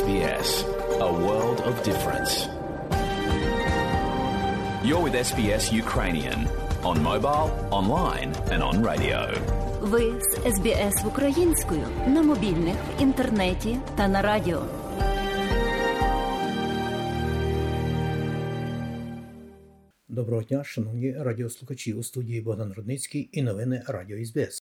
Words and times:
SBS, 0.00 0.50
a 1.08 1.10
world 1.24 1.58
of 1.70 1.74
difference. 1.90 2.32
You're 4.86 5.02
with 5.06 5.14
SBS 5.30 5.64
Ukrainian 5.84 6.40
on 6.90 6.96
mobile, 7.10 7.48
online, 7.80 8.30
and 8.52 8.60
on 8.68 8.74
radio. 8.90 9.20
Ви 9.80 10.20
з 10.20 10.30
СБС 10.54 11.04
українською 11.06 11.86
на 12.06 12.22
мобільних, 12.22 12.74
в 12.74 13.02
інтернеті 13.02 13.76
та 13.96 14.08
на 14.08 14.22
радіо. 14.22 14.62
Доброго 20.08 20.42
дня, 20.42 20.64
шановні 20.64 21.12
радіослухачі 21.12 21.94
у 21.94 22.02
студії 22.02 22.40
Богдан 22.40 22.72
Рудницький 22.72 23.30
і 23.32 23.42
новини 23.42 23.82
Радіо 23.88 24.24
СБС. 24.24 24.62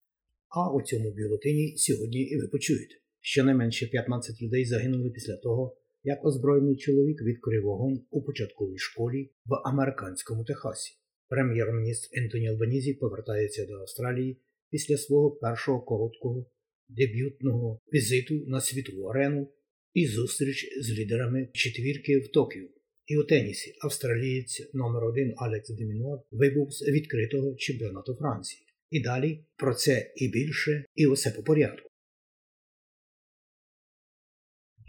А 0.49 0.71
у 0.71 0.81
цьому 0.81 1.11
бюлетені 1.11 1.73
сьогодні 1.77 2.21
і 2.21 2.37
ви 2.37 2.47
почуєте. 2.47 2.95
Щонайменше 3.21 3.87
15 3.87 4.41
людей 4.41 4.65
загинули 4.65 5.09
після 5.09 5.37
того, 5.37 5.77
як 6.03 6.25
озброєний 6.25 6.75
чоловік 6.75 7.21
відкрив 7.21 7.63
вогонь 7.63 8.05
у 8.09 8.21
початковій 8.21 8.77
школі 8.77 9.31
в 9.45 9.53
американському 9.65 10.43
Техасі. 10.43 10.97
Прем'єр-міністр 11.29 12.09
Ентоні 12.17 12.47
Албанізі 12.49 12.93
повертається 12.93 13.65
до 13.65 13.73
Австралії 13.73 14.41
після 14.69 14.97
свого 14.97 15.31
першого 15.31 15.81
короткого 15.81 16.45
дебютного 16.89 17.79
візиту 17.93 18.45
на 18.47 18.61
світову 18.61 19.03
арену 19.03 19.51
і 19.93 20.07
зустріч 20.07 20.69
з 20.81 20.99
лідерами 20.99 21.49
четвірки 21.53 22.19
в 22.19 22.31
Токіо. 22.31 22.67
І 23.05 23.17
у 23.17 23.23
тенісі 23.23 23.73
австралієць 23.81 24.69
номер 24.73 25.03
1 25.03 25.33
Алекс 25.37 25.69
Демінор 25.69 26.19
вибув 26.31 26.73
з 26.73 26.81
відкритого 26.81 27.55
чемпіонату 27.55 28.15
Франції. 28.15 28.61
І 28.89 29.01
далі 29.01 29.45
про 29.55 29.75
це 29.75 30.13
і 30.15 30.27
більше, 30.27 30.85
і 30.95 31.07
усе 31.07 31.31
по 31.31 31.43
порядку. 31.43 31.89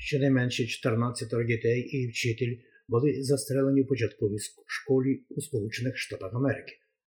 Щонайменше 0.01 0.67
14 0.67 1.47
дітей 1.47 1.81
і 1.81 2.09
вчитель 2.09 2.57
були 2.89 3.23
застрелені 3.23 3.83
в 3.83 3.87
початковій 3.87 4.39
школі 4.67 5.25
у 5.29 5.41
Сполучених 5.41 5.97
Штатах 5.97 6.35
Америки. 6.35 6.73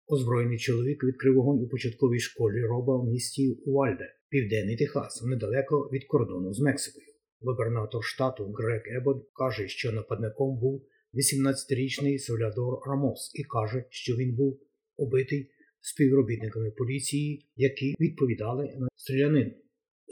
Озброєний 0.06 0.58
чоловік 0.58 1.05
відкрив 1.05 1.34
вогонь 1.34 1.64
у 1.64 1.68
початковій 1.68 2.20
школі 2.20 2.60
роба 2.60 2.96
в 2.96 3.06
місті 3.06 3.50
Уальде, 3.66 4.14
Південний 4.28 4.77
Техас, 4.77 5.22
недалеко 5.22 5.90
від 5.92 6.05
кордону 6.05 6.55
з 6.55 6.60
Мексикою. 6.60 7.06
Губернатор 7.40 8.05
штату 8.05 8.52
Грег 8.52 8.83
Ебот 8.96 9.28
каже, 9.34 9.68
що 9.68 9.92
нападником 9.92 10.58
був 10.58 10.86
18-річний 11.14 12.18
Солядор 12.18 12.78
Рамос 12.86 13.33
і 13.34 13.44
каже, 13.44 13.84
що 13.90 14.16
він 14.16 14.34
був 14.34 14.60
убитий 14.96 15.50
співробітниками 15.80 16.70
поліції, 16.70 17.48
які 17.56 17.94
відповідали 18.00 18.64
на 18.78 18.88
стрілянину. 18.96 19.52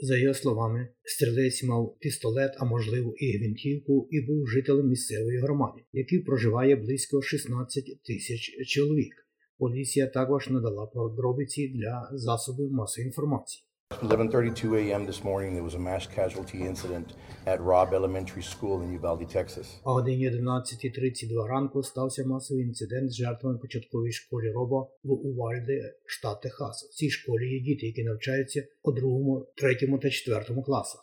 За 0.01 0.17
його 0.17 0.33
словами, 0.33 0.87
стрілець 1.03 1.63
мав 1.63 1.97
пістолет, 1.99 2.51
а 2.57 2.65
можливо 2.65 3.13
і 3.17 3.37
гвинтівку, 3.37 4.07
і 4.11 4.21
був 4.21 4.47
жителем 4.47 4.87
місцевої 4.87 5.39
громади, 5.39 5.81
який 5.93 6.19
проживає 6.19 6.75
близько 6.75 7.21
16 7.21 8.03
тисяч 8.03 8.67
чоловік. 8.67 9.15
Поліція 9.57 10.07
також 10.07 10.49
надала 10.49 10.85
подробиці 10.85 11.67
для 11.67 12.09
засобів 12.13 12.71
масової 12.71 13.07
інформації. 13.07 13.68
11:32 13.89 14.91
a.m. 14.91 15.05
this 15.05 15.23
morning, 15.23 15.53
there 15.55 15.63
was 15.63 15.73
a 15.73 15.79
mass 15.79 16.05
casualty 16.05 16.59
incident 16.61 17.07
at 17.45 17.59
Robb 17.59 17.91
Elementary 17.93 18.43
School 18.43 18.81
in 18.83 18.93
Uvalde, 18.93 19.25
Texas. 19.25 19.67
О 19.83 19.93
годині 19.93 20.29
11.32 20.29 21.47
ранку 21.47 21.83
стався 21.83 22.25
масовий 22.25 22.63
інцидент 22.63 23.11
з 23.11 23.15
жертвами 23.15 23.57
початкової 23.57 24.11
школі 24.11 24.51
Роба 24.51 24.87
в 25.03 25.11
Увальде, 25.11 25.93
штат 26.05 26.41
Техас. 26.41 26.89
В 26.91 26.93
цій 26.93 27.09
школі 27.09 27.53
є 27.53 27.59
діти, 27.59 27.85
які 27.85 28.03
навчаються 28.03 28.63
у 28.83 28.91
другому, 28.91 29.47
третьому 29.57 29.99
та 29.99 30.09
четвертому 30.09 30.63
класах. 30.63 31.01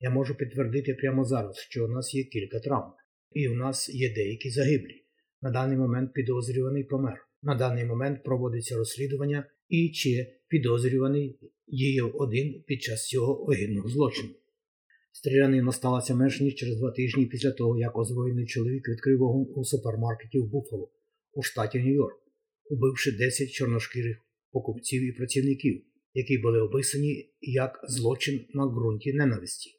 Я 0.00 0.10
можу 0.10 0.34
підтвердити 0.34 0.94
прямо 0.94 1.24
зараз, 1.24 1.56
що 1.56 1.84
у 1.84 1.88
нас 1.88 2.14
є 2.14 2.24
кілька 2.24 2.60
травм, 2.60 2.92
і 3.32 3.48
у 3.48 3.54
нас 3.54 3.88
є 3.94 4.14
деякі 4.14 4.50
загиблі. 4.50 5.04
На 5.42 5.50
даний 5.50 5.78
момент 5.78 6.12
підозрюваний 6.12 6.84
помер. 6.84 7.18
На 7.42 7.54
даний 7.54 7.84
момент 7.84 8.22
проводиться 8.24 8.76
розслідування 8.76 9.46
і 9.68 9.90
чи 9.90 10.26
підозрюваний 10.48 11.38
є 11.66 12.02
один 12.02 12.62
під 12.66 12.82
час 12.82 13.06
цього 13.06 13.48
огідного 13.48 13.88
злочину. 13.88 14.28
Стрілянина 15.12 15.72
сталася 15.72 16.14
менш 16.14 16.40
ніж 16.40 16.54
через 16.54 16.76
два 16.76 16.90
тижні 16.90 17.26
після 17.26 17.50
того, 17.50 17.78
як 17.78 17.98
озброєний 17.98 18.46
чоловік 18.46 18.88
відкрив 18.88 19.18
вогонь 19.18 19.46
у 19.54 19.64
супермаркеті 19.64 20.38
в 20.38 20.50
Буффало 20.50 20.90
у 21.32 21.42
штаті 21.42 21.78
Нью-Йорк, 21.78 22.16
убивши 22.70 23.12
10 23.12 23.50
чорношкірих 23.50 24.16
покупців 24.52 25.02
і 25.02 25.12
працівників, 25.12 25.84
які 26.14 26.38
були 26.38 26.60
описані 26.60 27.30
як 27.40 27.80
злочин 27.88 28.46
на 28.54 28.66
ґрунті 28.66 29.12
ненависті. 29.12 29.70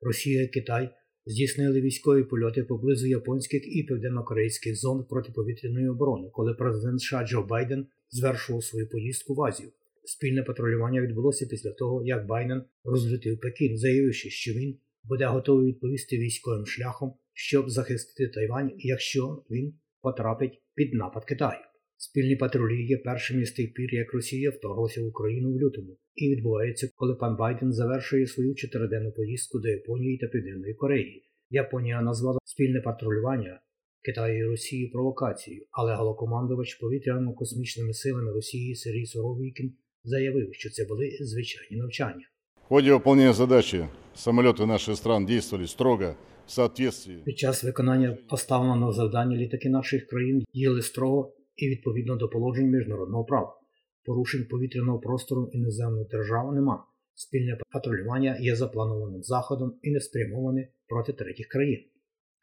Росія 0.00 0.42
і 0.42 0.48
Китай 0.48 0.90
здійснили 1.26 1.80
військові 1.80 2.24
польоти 2.24 2.64
поблизу 2.64 3.06
японських 3.06 3.76
і 3.76 3.82
південно-корейських 3.82 4.76
зон 4.76 5.04
протиповітряної 5.04 5.88
оборони, 5.88 6.30
коли 6.32 6.54
президент 6.54 7.00
США 7.00 7.26
Джо 7.26 7.42
Байден 7.42 7.86
звершував 8.10 8.64
свою 8.64 8.88
поїздку 8.88 9.34
в 9.34 9.42
Азію. 9.42 9.70
Спільне 10.04 10.42
патрулювання 10.42 11.00
відбулося 11.00 11.46
після 11.50 11.70
того, 11.72 12.06
як 12.06 12.26
Байден 12.26 12.62
розлютив 12.84 13.40
Пекін, 13.40 13.78
заявивши, 13.78 14.30
що 14.30 14.52
він 14.52 14.78
буде 15.04 15.26
готовий 15.26 15.66
відповісти 15.66 16.18
військовим 16.18 16.66
шляхом, 16.66 17.14
щоб 17.32 17.70
захистити 17.70 18.28
Тайвань, 18.30 18.72
якщо 18.76 19.44
він 19.50 19.74
потрапить 20.02 20.62
під 20.74 20.94
напад 20.94 21.24
Китаю. 21.24 21.60
Спільні 21.96 22.36
патрулі 22.36 22.86
є 22.86 22.96
першими 22.96 23.46
з 23.46 23.52
тих 23.52 23.74
пір, 23.74 23.94
як 23.94 24.14
Росія 24.14 24.50
вторглася 24.50 25.02
в 25.02 25.06
Україну 25.06 25.52
в 25.52 25.60
лютому, 25.60 25.98
і 26.14 26.30
відбувається, 26.30 26.88
коли 26.96 27.14
пан 27.14 27.36
Байден 27.36 27.72
завершує 27.72 28.26
свою 28.26 28.54
чотириденну 28.54 29.12
поїздку 29.12 29.58
до 29.58 29.68
Японії 29.68 30.18
та 30.18 30.26
Південної 30.26 30.74
Кореї. 30.74 31.24
Японія 31.50 32.02
назвала 32.02 32.38
спільне 32.44 32.80
патрулювання 32.80 33.60
Китаю 34.04 34.38
і 34.38 34.48
Росії 34.48 34.86
провокацією, 34.86 35.66
але 35.70 35.94
голокомандувач 35.94 36.80
повітряно-космічними 36.82 37.92
силами 37.92 38.32
Росії 38.32 38.74
Сергій 38.74 39.06
Соровікін 39.06 39.72
заявив, 40.04 40.48
що 40.52 40.70
це 40.70 40.84
були 40.84 41.18
звичайні 41.20 41.76
навчання. 41.76 42.28
В 42.64 42.66
ходе 42.68 42.92
выполнения 42.92 43.32
задачи 43.32 43.88
самолеты 44.16 44.66
наших 44.66 44.96
стран 44.96 45.26
действовали 45.26 45.66
строго 45.66 46.14
в 46.46 46.50
соответствии 46.50 47.22
Під 47.24 47.38
час 47.38 47.64
виконання 47.64 48.18
поставленого 48.28 48.92
завдання 48.92 49.36
літаки 49.36 49.68
наших 49.68 50.06
країн 50.06 50.44
діяли 50.54 50.82
строго 50.82 51.34
і 51.56 51.68
відповідно 51.68 52.16
до 52.16 52.28
положень 52.28 52.70
міжнародного 52.70 53.24
права. 53.24 53.60
Порушень 54.04 54.46
повітряного 54.50 54.98
простору 54.98 55.50
іноземної 55.52 56.06
держави 56.10 56.54
нема. 56.54 56.84
Спільне 57.14 57.58
патрулювання 57.70 58.36
є 58.40 58.56
запланованим 58.56 59.22
заходом 59.22 59.74
і 59.82 59.90
не 59.90 60.00
спрямоване 60.00 60.68
проти 60.88 61.12
третіх 61.12 61.48
країн. 61.48 61.84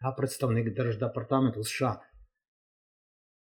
А 0.01 0.11
представник 0.11 0.73
Держдепартаменту 0.73 1.63
США 1.63 2.01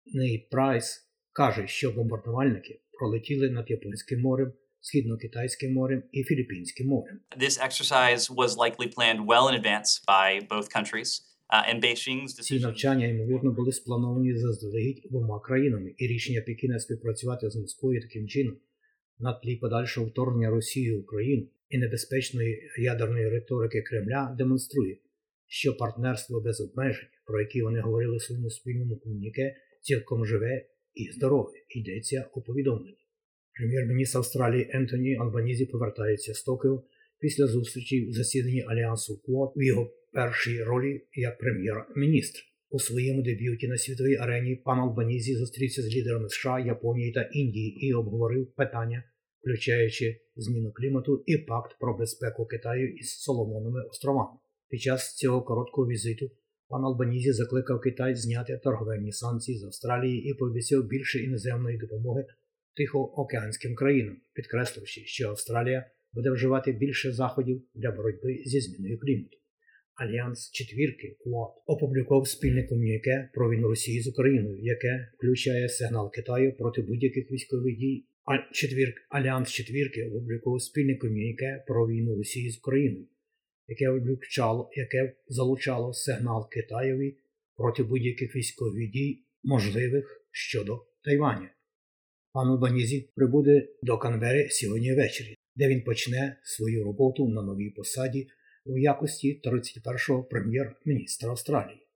Нейт 0.06 0.50
Прайс 0.50 1.08
каже, 1.32 1.66
що 1.66 1.90
бомбардувальники 1.90 2.80
пролетіли 2.92 3.50
над 3.50 3.70
Японським 3.70 4.20
морем, 4.20 4.52
Східно-Китайським 4.80 5.72
морем 5.72 6.02
і 6.12 6.24
Філіппінським 6.24 6.86
морем. 6.86 7.20
This 7.38 7.60
exercise 7.60 8.34
was 8.34 8.56
likely 8.56 8.88
planned 8.96 9.26
well 9.26 9.48
in 9.48 9.54
advance 9.62 10.04
by 10.08 10.48
both 10.48 10.68
countries, 10.76 11.10
uh, 11.54 11.74
and 11.74 11.84
Beijing's 11.84 12.40
Ці 12.40 12.60
навчання, 12.60 13.06
ймовірно, 13.06 13.52
були 13.52 13.72
сплановані 13.72 14.36
заздалегідь 14.36 15.06
обома 15.10 15.40
країнами, 15.40 15.94
і 15.98 16.06
рішення 16.06 16.42
Пекіна 16.46 16.78
співпрацювати 16.78 17.50
з 17.50 17.56
Москвою 17.56 18.00
таким 18.00 18.28
чином 18.28 18.56
на 19.18 19.32
тлі 19.32 19.56
подальшого 19.56 20.06
вторгнення 20.06 20.50
Росії 20.50 20.96
в 20.96 21.00
Україну 21.00 21.46
і 21.68 21.78
небезпечної 21.78 22.70
ядерної 22.78 23.28
риторики 23.28 23.82
Кремля 23.82 24.34
демонструє, 24.38 24.96
що 25.52 25.76
партнерство 25.76 26.40
без 26.40 26.60
обмежень, 26.60 27.08
про 27.26 27.40
які 27.40 27.62
вони 27.62 27.80
говорили 27.80 28.16
в 28.16 28.22
своєму 28.22 28.50
спільному 28.50 28.96
комуніке, 28.96 29.54
цілком 29.80 30.26
живе 30.26 30.66
і 30.94 31.12
здорове, 31.12 31.52
йдеться 31.68 32.30
у 32.34 32.42
повідомленні. 32.42 32.98
Прем'єр-міністр 33.58 34.18
Австралії 34.18 34.70
Ентоні 34.72 35.16
Албанізі 35.16 35.66
повертається 35.66 36.34
з 36.34 36.42
Токіо 36.42 36.84
після 37.18 37.46
зустрічі 37.46 38.08
в 38.10 38.12
засіданні 38.12 38.64
Альянсу 38.68 39.22
Квот 39.22 39.52
в 39.56 39.62
його 39.62 39.92
першій 40.12 40.62
ролі 40.62 41.06
як 41.14 41.38
прем'єр-міністр. 41.38 42.41
У 42.70 42.78
своєму 42.78 43.22
дебюті 43.22 43.68
на 43.68 43.76
світовій 43.76 44.16
арені 44.16 44.56
пан 44.56 44.78
Албанізі 44.78 45.34
зустрівся 45.34 45.82
з 45.82 45.94
лідерами 45.96 46.28
США, 46.28 46.58
Японії 46.58 47.12
та 47.12 47.22
Індії 47.22 47.86
і 47.86 47.94
обговорив 47.94 48.53
питання, 48.56 49.04
включаючи 49.41 50.20
зміну 50.36 50.72
клімату 50.72 51.24
і 51.26 51.38
пакт 51.38 51.76
про 51.80 51.96
безпеку 51.96 52.46
Китаю 52.46 52.94
із 52.94 53.08
Соломоновими 53.08 53.82
островами. 53.91 54.38
Під 54.70 54.80
час 54.80 55.14
цього 55.14 55.42
короткого 55.42 55.88
візиту 55.88 56.30
пан 56.68 56.84
Албанізі 56.84 57.32
закликав 57.32 57.80
Китай 57.80 58.14
зняти 58.14 58.60
торговельні 58.64 59.12
санкції 59.12 59.58
з 59.58 59.64
Австралії 59.64 60.30
і 60.30 60.34
пообіцяв 60.34 60.84
більше 60.84 61.18
іноземної 61.18 61.78
допомоги 61.78 62.24
Тихоокеанським 62.76 63.74
країнам, 63.74 64.16
підкресливши, 64.32 65.00
що 65.04 65.28
Австралія 65.28 65.90
буде 66.12 66.30
вживати 66.30 66.72
більше 66.72 67.12
заходів 67.12 67.62
для 67.74 67.90
боротьби 67.90 68.42
зі 68.44 68.60
зміною 68.60 68.98
клімату. 68.98 69.36
Альянс 69.94 70.50
четвірки 70.50 71.16
Quad 71.26 71.50
опублікував 71.66 72.28
спільне 72.28 72.64
ком'юніке 72.64 73.30
про 73.34 73.50
війну 73.50 73.68
Росії 73.68 74.02
з 74.02 74.08
Україною, 74.08 74.58
яке 74.62 75.08
включає 75.18 75.68
сигнал 75.68 76.10
Китаю 76.12 76.56
проти 76.56 76.82
будь-яких 76.82 77.30
військових 77.30 77.76
дій. 77.76 78.04
А 78.24 78.52
четвірк 78.52 78.94
Альянс 79.08 79.50
четвірки 79.50 80.04
опублікував 80.04 80.62
спільне 80.62 80.96
ком'юніке 80.96 81.64
про 81.66 81.88
війну 81.88 82.16
Росії 82.16 82.50
з 82.50 82.58
Україною, 82.58 83.06
яке 83.70 83.90
влючало, 83.90 84.70
яке 84.74 85.16
залучало 85.28 85.92
сигнал 85.92 86.50
Китаєві 86.50 87.16
проти 87.56 87.82
будь-яких 87.82 88.36
військових 88.36 88.90
дій, 88.90 89.24
можливих 89.42 90.26
щодо 90.30 90.86
Тайваня. 91.04 91.50
Пан 92.32 92.48
Албанізі 92.48 93.12
прибуде 93.16 93.68
до 93.82 93.98
Канбери 93.98 94.48
сьогодні 94.50 94.94
ввечері, 94.94 95.36
де 95.56 95.68
він 95.68 95.84
почне 95.84 96.40
свою 96.42 96.84
роботу 96.84 97.28
на 97.28 97.42
новій 97.42 97.70
посаді 97.70 98.28
у 98.64 98.78
якості 98.78 99.40
31-го 99.44 100.24
прем'єр-міністра 100.24 101.30
Австралії. 101.30 101.86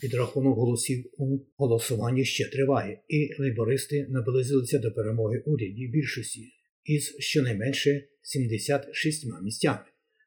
Підрахунок 0.00 0.58
голосів 0.58 1.04
у 1.18 1.38
голосуванні 1.56 2.24
ще 2.24 2.50
триває, 2.50 3.00
і 3.08 3.30
лейбористи 3.38 4.06
наблизилися 4.08 4.78
до 4.78 4.92
перемоги 4.92 5.42
у 5.46 5.56
рідній 5.56 5.88
більшості 5.88 6.40
із 6.84 7.16
щонайменше 7.18 8.04
76 8.22 9.26
місцями. 9.42 9.78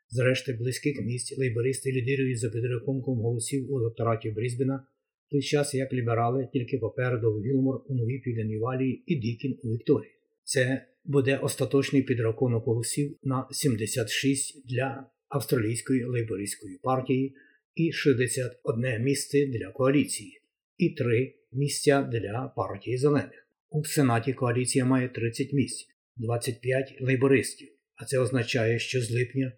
Зрешти 0.09 0.53
близьких 0.53 1.01
місць 1.01 1.37
лейбористи 1.37 1.91
лідирують 1.91 2.39
за 2.39 2.49
підрахунком 2.49 3.19
голосів 3.19 3.71
у 3.73 3.79
електораті 3.79 4.31
Брізбена, 4.31 4.85
в 5.27 5.31
той 5.31 5.41
час 5.41 5.73
як 5.73 5.93
ліберали 5.93 6.47
тільки 6.53 6.77
попереду 6.77 7.31
Вілмор 7.31 7.81
у 7.87 7.95
Новій 7.95 8.19
Південній 8.19 8.57
Валії 8.57 9.03
і 9.05 9.15
Дікін 9.15 9.57
у 9.63 9.73
Вікторії. 9.73 10.11
Це 10.43 10.85
буде 11.05 11.37
остаточний 11.37 12.01
підрахунок 12.01 12.65
голосів 12.65 13.17
на 13.23 13.47
76 13.51 14.67
для 14.69 15.05
австралійської 15.29 16.05
лейбористської 16.05 16.79
партії 16.83 17.35
і 17.75 17.91
61 17.91 19.03
місце 19.03 19.45
для 19.45 19.71
коаліції, 19.71 20.41
і 20.77 20.89
3 20.89 21.33
місця 21.51 22.01
для 22.01 22.53
партії 22.55 22.97
зелених. 22.97 23.47
У 23.69 23.85
Сенаті 23.85 24.33
коаліція 24.33 24.85
має 24.85 25.09
30 25.09 25.53
місць, 25.53 25.87
25 26.15 26.97
лейбористів, 27.01 27.69
а 27.95 28.05
це 28.05 28.19
означає, 28.19 28.79
що 28.79 29.01
з 29.01 29.11
липня 29.11 29.51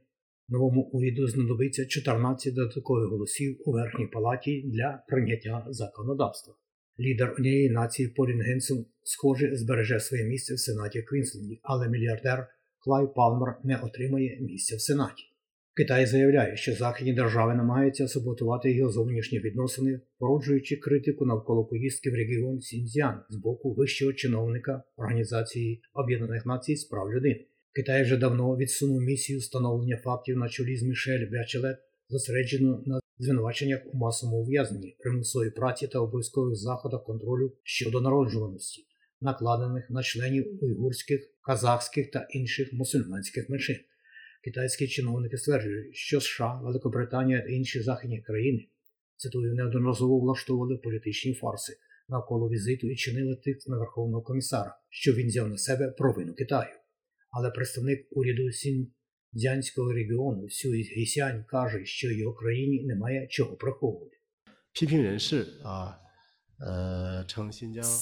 новому 0.50 0.82
уряду 0.82 1.28
знадобиться 1.28 1.86
14 1.86 2.54
додаткових 2.54 3.10
голосів 3.10 3.62
у 3.66 3.72
верхній 3.72 4.08
палаті 4.08 4.62
для 4.66 5.04
прийняття 5.08 5.66
законодавства. 5.70 6.54
Лідер 7.00 7.34
однієї 7.38 7.70
нації 7.70 8.08
Полін 8.08 8.42
Генсон, 8.42 8.86
схоже, 9.04 9.56
збереже 9.56 10.00
своє 10.00 10.24
місце 10.24 10.54
в 10.54 10.60
Сенаті 10.60 11.02
Квінсленді, 11.02 11.60
але 11.64 11.90
мільярдер 11.90 12.48
Клайв 12.80 13.08
Палмер 13.16 13.56
не 13.64 13.78
отримає 13.78 14.38
місця 14.42 14.76
в 14.76 14.82
Сенаті. 14.82 15.24
Китай 15.76 16.06
заявляє, 16.06 16.58
що 16.58 16.74
західні 16.74 17.14
держави 17.14 17.56
намагаються 17.56 18.08
саботувати 18.08 18.72
його 18.72 18.92
зовнішні 18.92 19.40
відносини, 19.40 20.02
породжуючи 20.20 20.76
критику 20.76 21.26
навколо 21.26 21.66
поїздки 21.66 22.12
в 22.12 22.14
регіон 22.14 22.62
Сіньцзян 22.62 23.22
з 23.30 23.36
боку 23.36 23.74
вищого 23.74 24.14
чиновника 24.14 24.84
Організації 24.98 25.82
Об'єднаних 25.94 26.46
Націй 26.46 26.76
з 26.76 26.84
прав 26.84 27.14
людини. 27.14 27.46
Китай 27.76 28.04
вже 28.04 28.18
давно 28.18 28.58
відсунув 28.58 29.02
місію 29.02 29.40
встановлення 29.40 29.98
фактів 29.98 30.38
на 30.38 30.50
чолі 30.50 30.78
з 30.78 30.84
Мішель 30.84 31.30
Бячелет, 31.32 31.78
зосереджену 32.10 32.84
на 32.86 33.00
звинуваченнях 33.20 33.80
у 33.94 33.98
масовому 33.98 34.42
ув'язненні, 34.42 34.96
примусовій 35.00 35.50
праці 35.50 35.88
та 35.88 36.00
обов'язкових 36.00 36.56
заходах 36.56 37.04
контролю 37.04 37.54
щодо 37.64 38.02
народжуваності, 38.02 38.86
накладених 39.22 39.90
на 39.90 40.04
членів 40.04 40.64
уйгурських, 40.64 41.22
казахських 41.42 42.12
та 42.12 42.28
інших 42.30 42.74
мусульманських 42.74 43.50
меншин. 43.50 43.78
Китайські 44.44 44.88
чиновники 44.88 45.38
стверджують, 45.38 45.96
що 45.96 46.22
США, 46.22 46.62
Великобританія 46.64 47.42
та 47.42 47.48
інші 47.48 47.82
західні 47.82 48.22
країни 48.22 48.68
цитую 49.16 49.54
неодноразово 49.54 50.20
влаштовували 50.20 50.78
політичні 50.78 51.34
фарси 51.34 51.74
навколо 52.10 52.50
візиту 52.50 52.88
і 52.88 52.96
чинили 52.96 53.36
тиск 53.36 53.68
на 53.68 53.78
Верховного 53.78 54.24
комісара, 54.24 54.78
що 54.90 55.14
він 55.14 55.28
взяв 55.28 55.50
на 55.50 55.58
себе 55.58 55.88
провину 55.88 56.34
Китаю. 56.34 56.76
Але 57.30 57.52
представник 57.52 58.08
уряду 58.12 58.52
Сіньцзянського 58.52 59.94
регіону 59.94 60.50
Сюй 60.50 60.82
Гісянь 60.82 61.46
каже, 61.48 61.86
що 61.86 62.12
його 62.12 62.34
країні 62.34 62.84
немає 62.86 63.28
чого 63.28 63.56
приховувати. 63.56 64.18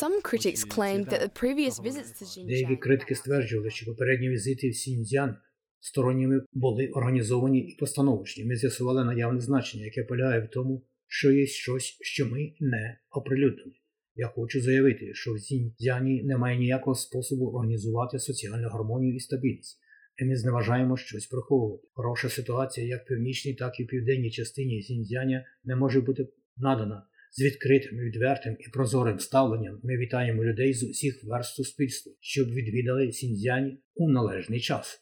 Some 0.01 0.21
critics 0.29 0.63
claimed 0.75 1.05
that 1.11 1.21
the 1.25 1.33
previous 1.43 1.75
visits 1.87 2.11
to 2.17 2.23
Xinjiang... 2.25 2.47
Деякі 2.47 2.75
критики 2.75 3.15
стверджували, 3.15 3.69
що 3.69 3.85
попередні 3.85 4.29
візити 4.29 4.69
в 4.69 4.75
Сіньцзян– 4.75 5.35
сторонніми 5.81 6.41
були 6.53 6.87
організовані 6.87 7.59
і 7.59 7.75
постановочні. 7.75 8.45
Ми 8.45 8.55
з'ясували 8.55 9.05
наявне 9.05 9.41
значення, 9.41 9.85
яке 9.85 10.03
полягає 10.03 10.41
в 10.41 10.47
тому, 10.47 10.85
що 11.07 11.31
є 11.31 11.45
щось, 11.45 11.97
що 12.01 12.25
ми 12.25 12.53
не 12.59 12.97
оприлюднили. 13.11 13.73
Я 14.15 14.27
хочу 14.27 14.61
заявити, 14.61 15.13
що 15.13 15.33
в 15.33 15.39
Сіньцзяні 15.39 16.23
немає 16.23 16.57
ніякого 16.57 16.95
способу 16.95 17.45
організувати 17.45 18.19
соціальну 18.19 18.69
гармонію 18.69 19.15
і 19.15 19.19
стабільність. 19.19 19.79
І 20.21 20.25
ми 20.25 20.35
зневажаємо 20.35 20.97
щось 20.97 21.27
приховувати. 21.27 21.87
Хороша 21.93 22.29
ситуація 22.29 22.87
як 22.87 23.05
в 23.05 23.07
північній, 23.07 23.53
так 23.53 23.79
і 23.79 23.83
в 23.83 23.87
південній 23.87 24.31
частині 24.31 24.81
Сіньцзяня 24.81 25.45
не 25.63 25.75
може 25.75 26.01
бути 26.01 26.27
надана 26.57 27.07
з 27.31 27.41
відкритим, 27.41 27.99
відвертим 27.99 28.57
і 28.59 28.69
прозорим 28.69 29.19
ставленням. 29.19 29.79
Ми 29.83 29.97
вітаємо 29.97 30.43
людей 30.43 30.73
з 30.73 30.83
усіх 30.83 31.23
верст 31.23 31.55
суспільства, 31.55 32.13
щоб 32.19 32.47
відвідали 32.47 33.11
Сіньцзянь 33.11 33.77
у 33.95 34.09
належний 34.09 34.59
час. 34.59 35.01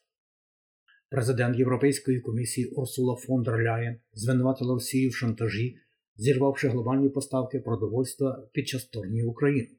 Президент 1.12 1.60
Європейської 1.60 2.20
комісії 2.20 2.68
Урсула 2.68 3.16
фон 3.16 3.44
дер 3.44 3.64
Ляєн 3.64 3.96
звинуватила 4.14 4.74
Росію 4.74 5.10
в 5.10 5.16
шантажі, 5.16 5.78
зірвавши 6.16 6.68
глобальні 6.68 7.10
поставки 7.10 7.60
продовольства 7.60 8.50
під 8.54 8.68
час 8.68 8.86
турнів 8.86 9.30
України. 9.30 9.70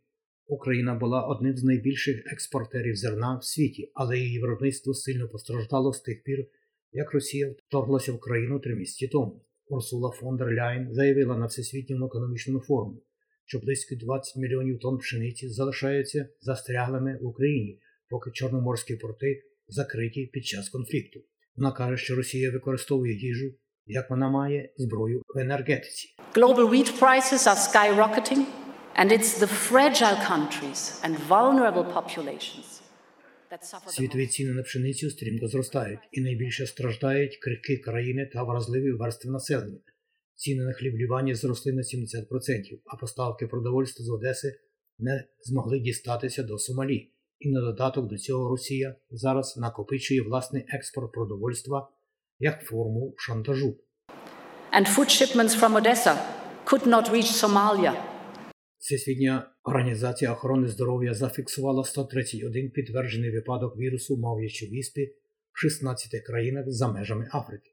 Україна 0.46 0.94
була 0.94 1.26
одним 1.26 1.56
з 1.56 1.64
найбільших 1.64 2.32
експортерів 2.32 2.96
зерна 2.96 3.38
в 3.38 3.44
світі, 3.44 3.90
але 3.94 4.18
її 4.18 4.40
виробництво 4.40 4.94
сильно 4.94 5.28
постраждало 5.28 5.92
з 5.92 6.00
тих 6.00 6.22
пір, 6.22 6.46
як 6.92 7.14
Росія 7.14 7.54
вторглася 7.68 8.12
в 8.12 8.20
країну 8.20 8.60
три 8.60 8.74
місяці 8.74 9.08
тому. 9.08 9.44
Урсула 9.66 10.10
фон 10.10 10.36
дер 10.36 10.52
Ляєн 10.52 10.94
заявила 10.94 11.36
на 11.36 11.46
Всесвітньому 11.46 12.06
економічному 12.06 12.60
форумі, 12.60 13.02
що 13.44 13.58
близько 13.58 13.94
20 13.96 14.36
мільйонів 14.36 14.78
тонн 14.78 14.98
пшениці 14.98 15.48
залишаються 15.48 16.28
застряглими 16.40 17.18
в 17.22 17.26
Україні, 17.26 17.80
поки 18.08 18.30
чорноморські 18.30 18.96
порти 18.96 19.42
закриті 19.70 20.30
під 20.32 20.44
час 20.46 20.68
конфлікту. 20.68 21.20
Вона 21.56 21.72
каже, 21.72 21.96
що 21.96 22.14
Росія 22.14 22.50
використовує 22.50 23.14
їжу, 23.14 23.54
як 23.86 24.10
вона 24.10 24.30
має 24.30 24.72
зброю 24.76 25.22
в 25.34 25.38
енергетиці. 25.38 26.08
Global 26.34 26.68
wheat 26.68 27.00
prices 27.00 27.46
are 27.46 27.60
skyrocketing, 27.68 28.44
and 29.00 29.12
it's 29.12 29.32
the 29.42 29.50
fragile 29.70 30.18
countries 30.32 30.80
and 31.04 31.14
vulnerable 31.28 31.86
populations 31.98 32.80
Світові 33.88 34.26
ціни 34.26 34.52
на 34.52 34.62
пшеницю 34.62 35.10
стрімко 35.10 35.48
зростають, 35.48 36.00
і 36.12 36.20
найбільше 36.20 36.66
страждають 36.66 37.36
крихкі 37.36 37.76
країни 37.76 38.30
та 38.32 38.42
вразливі 38.42 38.92
верстви 38.92 39.30
населення. 39.30 39.78
Ціни 40.34 40.64
на 40.64 40.72
хліб 40.72 40.96
Лівані 40.96 41.34
зросли 41.34 41.72
на 41.72 41.82
70%, 41.82 42.80
а 42.84 42.96
поставки 42.96 43.46
продовольства 43.46 44.04
з 44.04 44.08
Одеси 44.08 44.60
не 44.98 45.24
змогли 45.40 45.80
дістатися 45.80 46.42
до 46.42 46.58
Сомалі. 46.58 47.12
І 47.40 47.50
на 47.50 47.60
додаток 47.60 48.06
до 48.06 48.18
цього 48.18 48.48
Росія 48.48 48.96
зараз 49.10 49.56
накопичує 49.56 50.22
власний 50.22 50.64
експорт 50.68 51.12
продовольства 51.12 51.88
як 52.38 52.62
форму 52.62 53.14
шантажу. 53.16 53.76
And 54.78 54.96
food 54.96 55.08
shipments 55.08 55.60
from 55.60 55.72
Odessa 55.82 56.14
could 56.66 56.86
not 56.86 57.10
reach 57.10 57.30
Somalia. 57.44 57.92
Всесвітня 58.78 59.52
організація 59.64 60.32
охорони 60.32 60.68
здоров'я 60.68 61.14
зафіксувала 61.14 61.84
131 61.84 62.70
підтверджений 62.70 63.30
випадок 63.30 63.76
вірусу 63.76 64.16
мав'ячої 64.16 64.72
віспи 64.72 65.14
в 65.52 65.58
16 65.58 66.22
країнах 66.26 66.64
за 66.68 66.92
межами 66.92 67.28
Африки. 67.32 67.70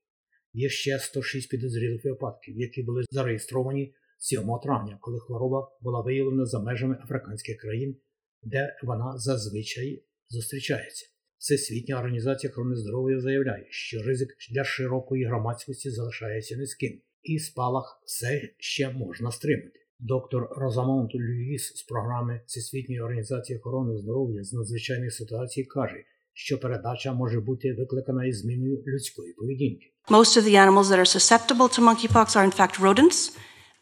Є 0.54 0.70
ще 0.70 1.00
106 1.00 1.50
підозрілих 1.50 2.06
випадків, 2.06 2.58
які 2.58 2.84
були 2.84 3.04
зареєстровані 3.12 3.94
7 4.18 4.42
травня, 4.64 4.98
коли 5.02 5.20
хвороба 5.20 5.72
була 5.82 6.02
виявлена 6.02 6.46
за 6.46 6.60
межами 6.60 6.98
африканських 7.04 7.58
країн, 7.58 7.96
де 8.44 8.76
вона 8.84 9.18
зазвичай 9.18 10.04
зустрічається. 10.30 11.06
Всесвітня 11.38 12.00
організація 12.00 12.52
охорони 12.52 12.76
здоров'я 12.76 13.20
заявляє, 13.20 13.68
що 13.70 14.04
ризик 14.04 14.30
для 14.52 14.64
широкої 14.64 15.26
громадськості 15.26 15.90
залишається 15.90 16.58
низьким, 16.58 17.02
і 17.24 17.40
спалах 17.40 18.02
все 18.06 18.50
ще 18.58 18.90
можна 18.90 19.32
стримати. 19.32 19.80
Доктор 20.00 20.48
Розамонт 20.52 21.16
Люїс 21.16 21.74
з 21.76 21.84
програми 21.84 22.42
Всесвітньої 22.46 23.02
організації 23.02 23.60
охорони 23.60 23.98
здоров'я 23.98 24.44
з 24.44 24.54
надзвичайних 24.54 25.14
ситуацій 25.14 25.64
каже, 25.64 26.04
що 26.34 26.60
передача 26.60 27.14
може 27.14 27.40
бути 27.40 27.74
викликана 27.74 28.26
із 28.26 28.40
зміною 28.40 28.84
людської 28.88 29.34
поведінки. 29.34 29.94
Most 30.10 30.38
of 30.38 30.44
the 30.44 30.56
animals 30.56 30.84
that 30.84 31.00
are 31.00 31.16
susceptible 31.18 31.70
to 31.76 31.82
monkeypox 31.82 32.28
are 32.38 32.46
in 32.46 32.60
fact 32.60 32.82
rodents. 32.82 33.38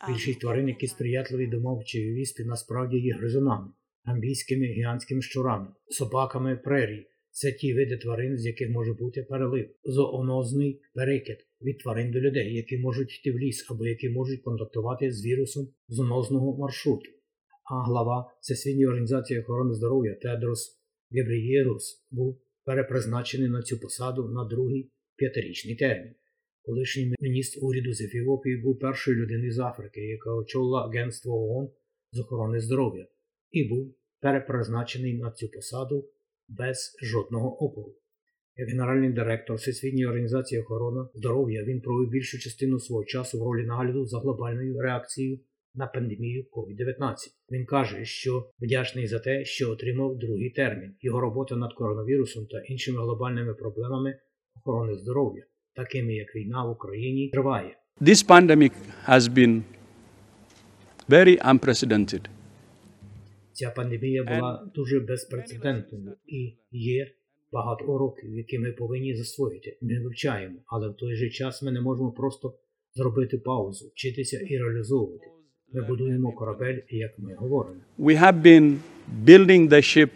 Більшість 0.07 0.39
тварин, 0.39 0.67
які 0.67 0.87
сприятливі 0.87 1.47
до 1.47 1.59
мовчої 1.59 2.13
віспи, 2.13 2.43
насправді 2.43 2.97
є 2.97 3.13
гризунами, 3.13 3.67
амбійськими 4.05 4.65
гігантськими 4.65 5.21
щурами, 5.21 5.67
собаками 5.89 6.55
прерій. 6.55 7.07
Це 7.31 7.51
ті 7.51 7.73
види 7.73 7.97
тварин, 7.97 8.37
з 8.37 8.45
яких 8.45 8.69
може 8.69 8.93
бути 8.93 9.23
перелив, 9.23 9.69
зоонозний 9.83 10.81
перекид 10.93 11.37
від 11.61 11.79
тварин 11.79 12.11
до 12.11 12.19
людей, 12.19 12.55
які 12.55 12.77
можуть 12.77 13.19
йти 13.19 13.31
в 13.31 13.39
ліс 13.39 13.67
або 13.69 13.87
які 13.87 14.09
можуть 14.09 14.41
контактувати 14.41 15.11
з 15.11 15.25
вірусом 15.25 15.67
зоонозного 15.87 16.57
маршруту. 16.57 17.09
А 17.71 17.83
глава 17.83 18.31
Всесвітньої 18.41 18.87
організації 18.87 19.39
охорони 19.39 19.73
здоров'я 19.73 20.15
Тедрос 20.15 20.79
Гебрієрус 21.11 22.05
був 22.11 22.41
перепризначений 22.65 23.49
на 23.49 23.61
цю 23.61 23.79
посаду 23.79 24.29
на 24.29 24.45
другий 24.45 24.91
п'ятирічний 25.15 25.75
термін. 25.75 26.15
Колишній 26.61 27.15
міністр 27.19 27.59
уряду 27.65 27.93
з 27.93 28.01
Ефіопії 28.01 28.57
був 28.57 28.79
першою 28.79 29.17
людиною 29.17 29.51
з 29.51 29.59
Африки, 29.59 30.01
яка 30.01 30.35
очолила 30.35 30.85
Агентство 30.85 31.33
ООН 31.33 31.69
з 32.11 32.19
охорони 32.19 32.59
здоров'я, 32.59 33.07
і 33.55 33.69
був 33.69 33.95
перепризначений 34.21 35.17
на 35.17 35.31
цю 35.31 35.47
посаду 35.47 36.05
без 36.47 36.97
жодного 37.03 37.65
опору. 37.65 37.95
Як 38.55 38.69
генеральний 38.69 39.09
директор 39.09 39.55
Всесвітньої 39.55 40.05
організації 40.05 40.61
охорони 40.61 41.09
здоров'я 41.13 41.63
він 41.63 41.81
провів 41.81 42.09
більшу 42.09 42.39
частину 42.39 42.79
свого 42.79 43.05
часу 43.05 43.39
в 43.39 43.43
ролі 43.43 43.65
нагляду 43.65 44.05
за 44.05 44.19
глобальною 44.19 44.81
реакцією 44.81 45.39
на 45.75 45.87
пандемію 45.87 46.45
COVID-19. 46.51 47.15
Він 47.51 47.65
каже, 47.65 48.05
що 48.05 48.49
вдячний 48.61 49.07
за 49.07 49.19
те, 49.19 49.45
що 49.45 49.71
отримав 49.71 50.17
другий 50.17 50.49
термін. 50.49 50.95
Його 51.01 51.19
робота 51.19 51.55
над 51.55 51.73
коронавірусом 51.73 52.45
та 52.45 52.59
іншими 52.59 53.01
глобальними 53.01 53.53
проблемами 53.53 54.19
охорони 54.55 54.97
здоров'я, 54.97 55.43
такими 55.75 56.13
як 56.15 56.35
війна 56.35 56.65
в 56.65 56.71
Україні, 56.71 57.29
триває. 57.29 57.77
This 58.01 58.27
pandemic 58.27 58.71
has 59.07 59.21
been 59.21 59.61
very 61.09 61.37
unprecedented. 61.51 62.34
Ця 63.55 63.69
пандемія 63.69 64.23
була 64.23 64.71
дуже 64.75 64.99
безпрецедентною 64.99 66.15
і 66.27 66.57
є 66.71 67.11
багато 67.51 67.85
уроків, 67.85 68.35
які 68.35 68.59
ми 68.59 68.71
повинні 68.71 69.15
засвоїти. 69.15 69.77
Ми 69.81 69.99
вивчаємо, 69.99 70.55
але 70.65 70.89
в 70.89 70.95
той 70.95 71.15
же 71.15 71.29
час 71.29 71.63
ми 71.63 71.71
не 71.71 71.81
можемо 71.81 72.11
просто 72.11 72.57
зробити 72.95 73.37
паузу, 73.37 73.91
вчитися 73.95 74.39
і 74.49 74.57
реалізовувати. 74.57 75.25
Ми 75.73 75.87
будуємо 75.87 76.31
корабель, 76.31 76.79
як 76.89 77.19
ми 77.19 77.35
говоримо. 77.35 77.81
We 77.99 78.21
have 78.21 78.41
been 78.41 78.77
building 79.25 79.69
the 79.69 79.81
ship 79.81 80.09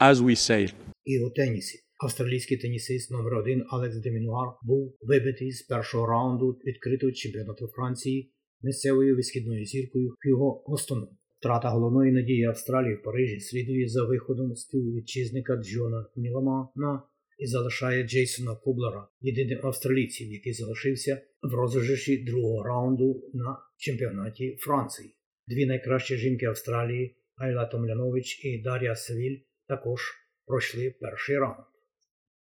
as 0.00 0.14
we 0.14 0.30
sail. 0.30 0.72
І 1.04 1.20
у 1.20 1.30
тенісі. 1.30 1.78
Австралійський 2.04 2.56
тенісист 2.56 3.10
номер 3.10 3.34
один 3.34 3.64
Алекс 3.68 3.96
Демінуар 3.96 4.48
був 4.62 4.96
вибитий 5.02 5.52
з 5.52 5.62
першого 5.62 6.06
раунду 6.06 6.58
відкритого 6.66 7.12
чемпіонату 7.12 7.66
Франції 7.66 8.32
місцевою 8.62 9.16
висхідною 9.16 9.64
зіркою 9.64 10.14
Хюго 10.24 10.62
Гостоном. 10.66 11.08
Втрата 11.38 11.68
головної 11.68 12.12
надії 12.12 12.44
Австралії 12.44 12.94
в 12.94 13.02
Парижі 13.02 13.40
слідує 13.40 13.88
за 13.88 14.04
виходом 14.04 14.56
співвітчизника 14.56 15.56
Джона 15.56 16.06
Міламана 16.16 17.02
і 17.38 17.46
залишає 17.46 18.02
Джейсона 18.02 18.56
Кублера, 18.56 19.08
єдиним 19.20 19.66
австралійцем, 19.66 20.32
який 20.32 20.52
залишився 20.52 21.22
в 21.42 21.54
розіграші 21.54 22.24
другого 22.24 22.62
раунду 22.62 23.30
на 23.34 23.58
чемпіонаті 23.76 24.56
Франції. 24.60 25.14
Дві 25.46 25.66
найкращі 25.66 26.16
жінки 26.16 26.46
Австралії 26.46 27.16
Айла 27.36 27.66
Томлянович 27.66 28.44
і 28.44 28.62
Дар'я 28.62 28.96
Севіль 28.96 29.38
також 29.68 30.00
пройшли 30.46 30.94
перший 31.00 31.38
раунд. 31.38 31.66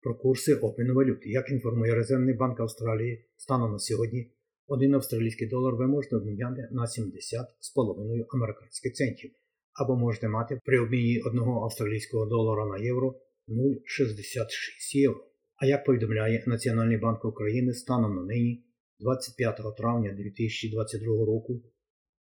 Про 0.02 0.16
курси 0.16 0.56
обміну 0.56 0.94
валют. 0.94 1.20
Як 1.26 1.50
інформує 1.50 1.96
Резервний 1.96 2.36
банк 2.36 2.60
Австралії, 2.60 3.26
станом 3.38 3.72
на 3.72 3.80
сьогодні 3.80 4.32
один 4.68 4.94
австралійський 4.94 5.48
долар 5.48 5.76
ви 5.76 5.88
можете 5.88 6.16
обміняти 6.16 6.68
на 6.72 6.82
70,5 6.82 8.26
американських 8.34 8.94
центів, 8.94 9.32
або 9.74 9.96
можете 9.96 10.28
мати 10.28 10.60
при 10.66 10.80
обміні 10.80 11.22
одного 11.26 11.64
австралійського 11.64 12.26
долара 12.26 12.66
на 12.66 12.84
євро 12.84 13.20
0,66 13.48 14.96
євро. 14.96 15.28
А 15.56 15.66
як 15.66 15.86
повідомляє 15.86 16.44
Національний 16.48 16.98
банк 16.98 17.26
України 17.26 17.74
станом 17.74 18.16
на 18.16 18.24
нині, 18.24 18.66
25 19.00 19.60
травня 19.78 20.14
2022 20.14 21.26
року, 21.26 21.62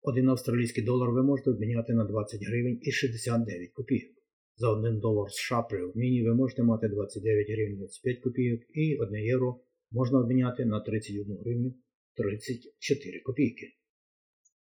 один 0.03 0.29
австралійський 0.29 0.85
долар 0.85 1.11
ви 1.11 1.23
можете 1.23 1.51
обміняти 1.51 1.95
на 1.95 2.05
20 2.05 2.41
гривень 2.47 2.79
і 2.83 2.93
69 2.93 3.71
копійок. 3.73 4.13
За 4.57 4.71
1 4.71 4.99
долар 4.99 5.31
США 5.31 5.63
при 5.63 5.85
обміні 5.85 6.23
ви 6.23 6.35
можете 6.35 6.63
мати 6.63 6.89
29 6.89 7.51
гривень 7.51 7.77
25 7.77 8.21
копійок 8.21 8.61
і 8.75 8.97
1 8.97 9.25
євро 9.25 9.61
можна 9.91 10.19
обміняти 10.19 10.65
на 10.65 10.81
31 10.81 11.37
гривню 11.37 11.75
34 12.19 13.21
копійки. 13.21 13.67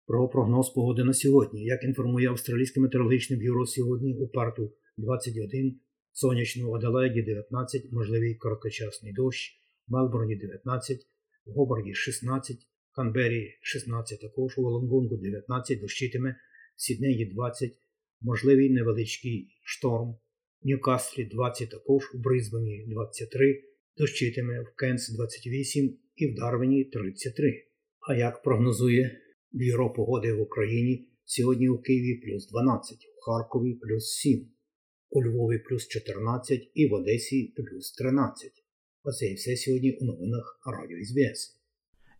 Про 0.07 0.29
прогноз 0.29 0.69
погоди 0.69 1.03
на 1.03 1.13
сьогодні. 1.13 1.63
Як 1.63 1.83
інформує 1.83 2.29
Австралійське 2.29 2.79
метеорологічне 2.79 3.37
бюро 3.37 3.65
сьогодні 3.65 4.17
у 4.17 4.27
парту 4.27 4.73
21, 4.97 5.79
сонячно 6.11 6.69
в 6.69 6.75
Аделаїді 6.75 7.21
19, 7.21 7.91
можливий 7.91 8.35
короткочасний 8.35 9.13
дощ, 9.13 9.61
Мелбурні 9.87 10.35
19, 10.35 10.97
в 11.45 11.51
Гобарді 11.51 11.93
16, 11.93 12.57
Канбері 12.91 13.57
16 13.61 14.21
також, 14.21 14.57
у 14.57 14.61
Лонгонгу 14.61 15.17
19, 15.17 15.81
дощитиме, 15.81 16.35
Сіднеї 16.75 17.25
20, 17.25 17.71
можливий 18.21 18.69
невеличкий 18.69 19.47
шторм, 19.63 20.15
в 20.61 20.67
Ньюкаслі 20.67 21.25
20 21.25 21.69
також, 21.69 22.03
у 22.13 22.17
Брисбені 22.17 22.85
23, 22.87 23.63
дощитиме 23.97 24.61
в 24.61 24.75
Кенс 24.75 25.09
28 25.09 25.97
і 26.15 26.27
в 26.27 26.35
Дарвіні 26.35 26.83
33. 26.83 27.63
А 28.09 28.15
як 28.15 28.43
прогнозує 28.43 29.21
Бюро 29.51 29.93
погоди 29.93 30.33
в 30.33 30.41
Україні, 30.41 31.09
сьогодні 31.25 31.69
у 31.69 31.77
Києві 31.77 32.15
плюс 32.15 32.47
12, 32.47 32.97
у 33.17 33.21
Харкові 33.21 33.73
плюс 33.73 34.05
7, 34.05 34.47
у 35.09 35.23
Львові 35.23 35.59
плюс 35.59 35.87
14 35.87 36.71
і 36.73 36.87
в 36.87 36.93
Одесі 36.93 37.53
плюс 37.55 37.91
13. 37.91 38.51
Оце 39.03 39.25
і 39.25 39.33
все 39.33 39.55
сьогодні 39.55 39.91
у 39.91 40.05
новинах 40.05 40.59
Радіо 40.65 40.97
СБС. 41.05 41.59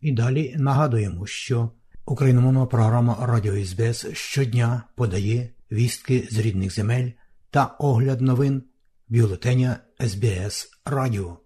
І 0.00 0.12
далі 0.12 0.54
нагадуємо, 0.58 1.26
що 1.26 1.70
україномовна 2.06 2.66
програма 2.66 3.26
Радіо 3.26 3.64
СБС 3.64 4.06
щодня 4.12 4.82
подає 4.96 5.50
вістки 5.72 6.28
з 6.30 6.38
рідних 6.38 6.74
земель 6.74 7.10
та 7.50 7.76
огляд 7.78 8.20
новин 8.20 8.62
бюлетеня 9.08 9.80
СБС 10.00 10.68
Радіо. 10.84 11.45